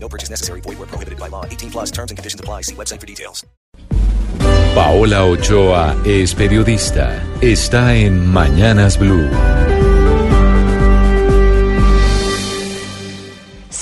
[0.00, 0.60] No purchase necessary.
[0.62, 1.44] Void where prohibited by law.
[1.44, 2.62] 18 plus terms and conditions apply.
[2.62, 3.44] See website for details.
[4.74, 7.20] Paola Ochoa es periodista.
[7.40, 9.28] Está en Mañanas Blue.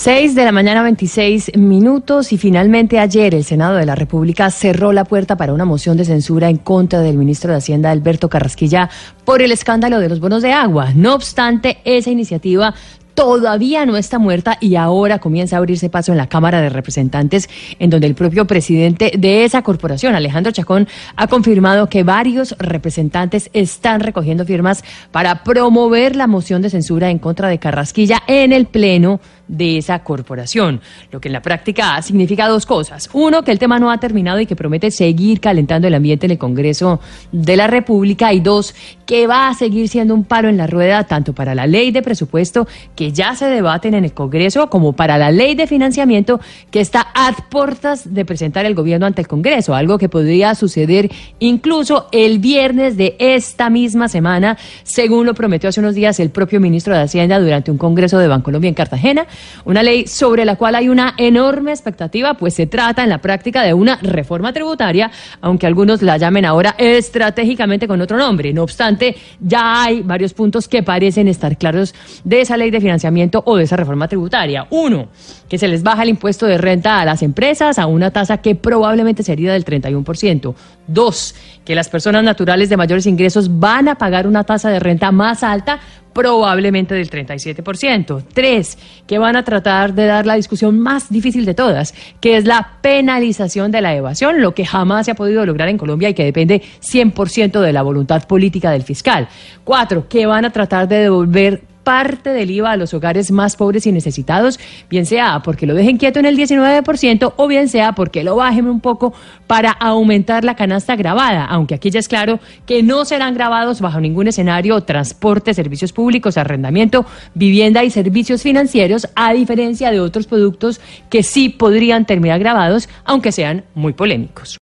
[0.07, 4.93] 6 de la mañana 26 minutos y finalmente ayer el Senado de la República cerró
[4.93, 8.89] la puerta para una moción de censura en contra del ministro de Hacienda Alberto Carrasquilla
[9.25, 10.93] por el escándalo de los bonos de agua.
[10.95, 12.73] No obstante, esa iniciativa
[13.17, 17.49] todavía no está muerta y ahora comienza a abrirse paso en la Cámara de Representantes,
[17.81, 23.51] en donde el propio presidente de esa corporación, Alejandro Chacón, ha confirmado que varios representantes
[23.55, 28.67] están recogiendo firmas para promover la moción de censura en contra de Carrasquilla en el
[28.67, 29.19] Pleno
[29.49, 30.81] de esa corporación,
[31.11, 33.09] lo que en la práctica significa dos cosas.
[33.13, 36.33] Uno, que el tema no ha terminado y que promete seguir calentando el ambiente en
[36.33, 37.01] el Congreso
[37.33, 38.33] de la República.
[38.33, 38.75] Y dos,
[39.07, 42.03] que va a seguir siendo un palo en la rueda tanto para la ley de
[42.03, 46.81] presupuesto que ya se debaten en el Congreso como para la ley de financiamiento que
[46.81, 52.09] está a puertas de presentar el gobierno ante el Congreso, algo que podría suceder incluso
[52.13, 56.95] el viernes de esta misma semana, según lo prometió hace unos días el propio ministro
[56.95, 59.27] de Hacienda durante un Congreso de Bancolombia en Cartagena
[59.65, 63.63] una ley sobre la cual hay una enorme expectativa, pues se trata en la práctica
[63.63, 68.53] de una reforma tributaria, aunque algunos la llamen ahora estratégicamente con otro nombre.
[68.53, 73.43] No obstante, ya hay varios puntos que parecen estar claros de esa ley de financiamiento
[73.47, 74.67] o de esa reforma tributaria.
[74.71, 75.09] Uno,
[75.49, 78.55] que se les baja el impuesto de renta a las empresas a una tasa que
[78.55, 80.55] probablemente sería del 31%.
[80.87, 81.35] Dos,
[81.65, 85.43] que las personas naturales de mayores ingresos van a pagar una tasa de renta más
[85.43, 85.81] alta
[86.17, 88.25] probablemente del 37%.
[88.33, 92.47] Tres, que van a tratar de dar la discusión más difícil de todas, que es
[92.47, 96.15] la penalización de la evasión, lo que jamás se ha podido lograr en Colombia y
[96.15, 99.29] que depende 100% de la voluntad política del fiscal.
[99.63, 103.87] Cuatro, que van a tratar de devolver parte del IVA a los hogares más pobres
[103.87, 104.59] y necesitados,
[104.91, 108.67] bien sea porque lo dejen quieto en el 19% o bien sea porque lo bajen
[108.67, 109.15] un poco
[109.47, 114.01] para aumentar la canasta grabada, aunque aquí ya es claro que no serán grabados bajo
[114.01, 120.81] ningún escenario transporte, servicios públicos, arrendamiento, vivienda y servicios financieros, a diferencia de otros productos
[121.09, 124.55] que sí podrían terminar grabados, aunque sean muy polémicos.